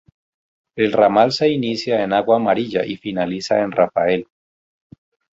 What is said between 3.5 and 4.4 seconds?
en Rafael.